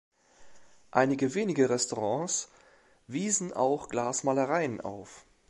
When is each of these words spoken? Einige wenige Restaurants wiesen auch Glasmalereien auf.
Einige 0.89 1.35
wenige 1.35 1.69
Restaurants 1.69 2.49
wiesen 3.05 3.53
auch 3.53 3.87
Glasmalereien 3.87 4.81
auf. 4.81 5.25